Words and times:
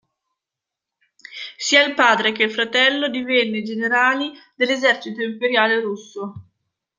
Sia 1.59 1.85
il 1.85 1.93
padre 1.93 2.31
che 2.31 2.41
il 2.41 2.51
fratello 2.51 3.07
divenne 3.07 3.61
generali 3.61 4.31
dell'esercito 4.55 5.21
imperiale 5.21 5.79
russo. 5.79 6.47